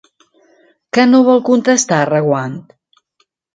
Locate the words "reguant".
2.13-2.59